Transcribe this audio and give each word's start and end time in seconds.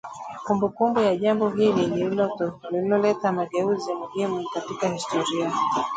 kumbukumbu 0.45 0.99
ya 0.99 1.15
jambo 1.17 1.49
hili 1.49 1.85
lililoleta 2.65 3.31
mageuzi 3.31 3.93
muhimu 3.93 4.49
katika 4.53 4.87
historia 4.87 5.51